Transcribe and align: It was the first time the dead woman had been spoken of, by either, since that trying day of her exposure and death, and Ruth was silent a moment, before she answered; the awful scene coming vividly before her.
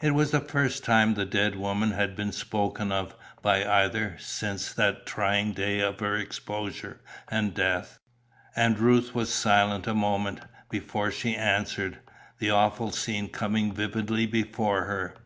It 0.00 0.12
was 0.14 0.30
the 0.30 0.38
first 0.38 0.84
time 0.84 1.14
the 1.14 1.24
dead 1.24 1.56
woman 1.56 1.90
had 1.90 2.14
been 2.14 2.30
spoken 2.30 2.92
of, 2.92 3.16
by 3.42 3.66
either, 3.68 4.14
since 4.20 4.72
that 4.72 5.04
trying 5.06 5.54
day 5.54 5.80
of 5.80 5.98
her 5.98 6.14
exposure 6.16 7.00
and 7.28 7.52
death, 7.52 7.98
and 8.54 8.78
Ruth 8.78 9.12
was 9.12 9.34
silent 9.34 9.88
a 9.88 9.92
moment, 9.94 10.38
before 10.70 11.10
she 11.10 11.34
answered; 11.34 11.98
the 12.38 12.50
awful 12.52 12.92
scene 12.92 13.28
coming 13.28 13.72
vividly 13.72 14.24
before 14.24 14.84
her. 14.84 15.16